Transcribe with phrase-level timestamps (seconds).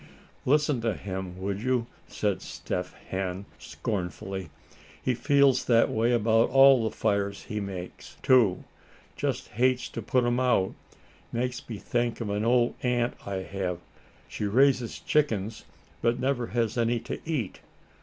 [0.47, 4.49] "Listen to him, would you?" said Step Hen, scornfully.
[4.99, 8.63] "He feels that way about all the fires he makes, too;
[9.15, 10.73] just hates to put 'em out.
[11.31, 13.77] Makes me think of an old aunt I have.
[14.27, 15.65] She raises chickens,
[16.01, 17.59] but never has any to eat.